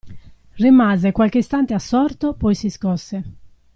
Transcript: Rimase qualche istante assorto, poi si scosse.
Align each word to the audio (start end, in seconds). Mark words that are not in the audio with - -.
Rimase 0.55 1.11
qualche 1.11 1.37
istante 1.37 1.75
assorto, 1.75 2.33
poi 2.33 2.55
si 2.55 2.71
scosse. 2.71 3.23